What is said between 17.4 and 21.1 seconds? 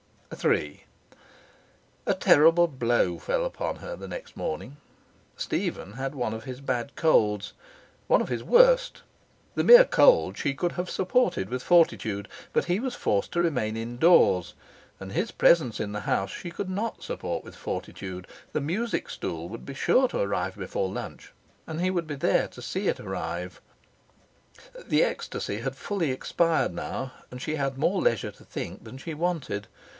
with fortitude. The music stool would be sure to arrive before